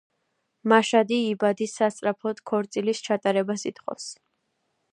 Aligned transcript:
მაშადი 0.71 1.19
იბადი 1.25 1.67
სასწრაფოდ 1.73 2.41
ქორწილის 2.53 3.03
ჩატარებას 3.09 3.67
ითხოვს. 3.73 4.09